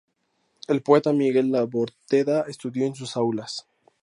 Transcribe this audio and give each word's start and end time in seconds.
El 0.67 0.81
poeta 0.81 1.13
Miguel 1.13 1.51
Labordeta 1.51 2.41
estudió 2.47 2.87
en 2.87 2.95
sus 2.95 3.15
aulas. 3.17 3.67